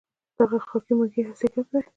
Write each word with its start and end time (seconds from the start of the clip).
دغه 0.37 0.57
خاکې 0.69 0.93
ماکې 0.97 1.21
هسې 1.27 1.47
ګپ 1.53 1.67
دی. 1.73 1.81